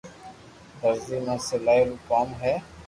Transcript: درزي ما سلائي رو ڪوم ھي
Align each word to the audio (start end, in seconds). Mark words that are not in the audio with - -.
درزي 0.81 1.17
ما 1.25 1.35
سلائي 1.47 1.81
رو 1.87 1.95
ڪوم 2.09 2.27
ھي 2.41 2.53